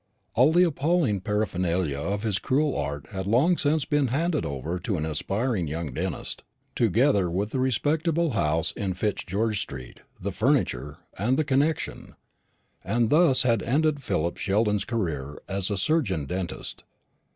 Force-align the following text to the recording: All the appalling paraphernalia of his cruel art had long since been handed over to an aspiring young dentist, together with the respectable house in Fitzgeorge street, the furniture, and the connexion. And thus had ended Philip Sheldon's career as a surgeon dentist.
All 0.33 0.51
the 0.51 0.63
appalling 0.63 1.19
paraphernalia 1.21 1.99
of 1.99 2.23
his 2.23 2.39
cruel 2.39 2.75
art 2.75 3.07
had 3.11 3.27
long 3.27 3.55
since 3.55 3.85
been 3.85 4.07
handed 4.07 4.47
over 4.47 4.79
to 4.79 4.97
an 4.97 5.05
aspiring 5.05 5.67
young 5.67 5.93
dentist, 5.93 6.41
together 6.75 7.29
with 7.29 7.51
the 7.51 7.59
respectable 7.59 8.31
house 8.31 8.71
in 8.71 8.95
Fitzgeorge 8.95 9.59
street, 9.61 9.99
the 10.19 10.31
furniture, 10.31 10.97
and 11.19 11.37
the 11.37 11.43
connexion. 11.43 12.15
And 12.83 13.11
thus 13.11 13.43
had 13.43 13.61
ended 13.61 14.01
Philip 14.01 14.37
Sheldon's 14.37 14.85
career 14.85 15.39
as 15.47 15.69
a 15.69 15.77
surgeon 15.77 16.25
dentist. 16.25 16.83